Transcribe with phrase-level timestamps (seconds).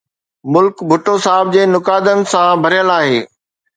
[0.53, 3.19] ملڪ ڀٽو صاحب جي نقادن سان ڀريل آهي.